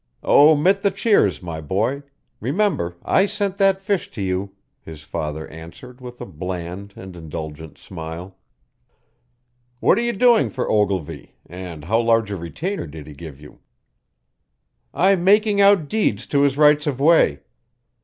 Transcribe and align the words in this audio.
"Omit 0.23 0.81
the 0.81 0.89
cheers, 0.89 1.43
my 1.43 1.61
boy. 1.61 2.01
Remember 2.39 2.95
I 3.05 3.27
sent 3.27 3.57
that 3.57 3.79
fish 3.79 4.09
to 4.09 4.21
you," 4.23 4.51
his 4.81 5.03
father 5.03 5.47
answered 5.49 6.01
with 6.01 6.19
a 6.19 6.25
bland 6.25 6.93
and 6.95 7.15
indulgent 7.15 7.77
smile. 7.77 8.35
"What 9.79 9.99
are 9.99 10.01
you 10.01 10.13
doing 10.13 10.49
for 10.49 10.67
Ogilvy, 10.67 11.35
and 11.45 11.83
how 11.85 11.99
large 12.01 12.31
a 12.31 12.35
retainer 12.35 12.87
did 12.87 13.05
he 13.05 13.13
give 13.13 13.39
you?" 13.39 13.59
"I'm 14.91 15.23
making 15.23 15.61
out 15.61 15.87
deeds 15.87 16.25
to 16.33 16.41
his 16.41 16.57
rights 16.57 16.87
of 16.87 16.99
way. 16.99 17.41